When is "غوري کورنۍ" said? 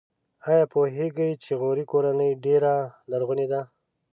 1.61-2.31